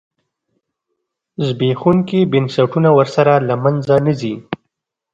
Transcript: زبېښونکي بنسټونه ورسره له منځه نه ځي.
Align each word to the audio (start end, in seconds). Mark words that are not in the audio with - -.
زبېښونکي 1.45 2.19
بنسټونه 2.31 2.89
ورسره 2.97 3.33
له 3.47 3.55
منځه 3.63 3.95
نه 4.05 4.13
ځي. 4.19 4.35